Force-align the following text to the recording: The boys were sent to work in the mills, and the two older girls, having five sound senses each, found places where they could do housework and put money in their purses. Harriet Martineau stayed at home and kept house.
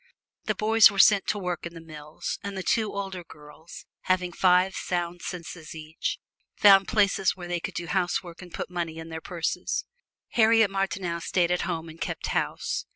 The 0.45 0.55
boys 0.55 0.89
were 0.89 0.97
sent 0.97 1.27
to 1.27 1.37
work 1.37 1.63
in 1.67 1.75
the 1.75 1.79
mills, 1.79 2.39
and 2.41 2.57
the 2.57 2.63
two 2.63 2.91
older 2.91 3.23
girls, 3.23 3.85
having 4.05 4.31
five 4.31 4.73
sound 4.75 5.21
senses 5.21 5.75
each, 5.75 6.17
found 6.55 6.87
places 6.87 7.35
where 7.35 7.47
they 7.47 7.59
could 7.59 7.75
do 7.75 7.85
housework 7.85 8.41
and 8.41 8.51
put 8.51 8.71
money 8.71 8.97
in 8.97 9.09
their 9.09 9.21
purses. 9.21 9.85
Harriet 10.29 10.71
Martineau 10.71 11.19
stayed 11.19 11.51
at 11.51 11.61
home 11.69 11.87
and 11.87 12.01
kept 12.01 12.25
house. 12.29 12.87